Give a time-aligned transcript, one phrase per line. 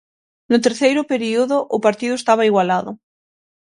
[0.51, 2.91] No terceiro período o partido estaba igualado.